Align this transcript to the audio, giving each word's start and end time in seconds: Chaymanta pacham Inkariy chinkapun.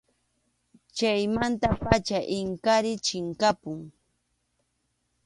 Chaymanta 0.97 1.69
pacham 1.83 2.23
Inkariy 2.39 2.97
chinkapun. 3.05 3.79